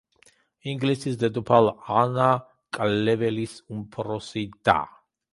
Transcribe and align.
ინგლისის 0.71 1.17
დედოფალ 1.23 1.67
ანა 1.97 2.29
კლეველის 2.77 3.53
უფროსი 3.77 4.45
და. 4.71 4.77